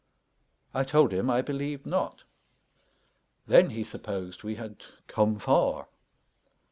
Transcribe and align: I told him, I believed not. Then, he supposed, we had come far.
I 0.73 0.83
told 0.83 1.11
him, 1.13 1.29
I 1.29 1.43
believed 1.43 1.85
not. 1.85 2.23
Then, 3.45 3.69
he 3.69 3.83
supposed, 3.83 4.41
we 4.41 4.55
had 4.55 4.81
come 5.07 5.37
far. 5.37 5.89